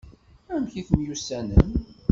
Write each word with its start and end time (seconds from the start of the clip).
Amek 0.53 0.73
i 0.81 0.83
temyussanem? 0.87 1.69